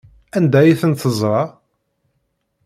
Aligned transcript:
Anda 0.37 0.57
ay 0.61 0.73
tent-teẓra? 0.81 1.39